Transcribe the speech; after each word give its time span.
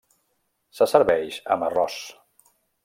Se 0.79 0.87
serveix 0.93 1.39
amb 1.57 1.69
arròs. 1.71 2.03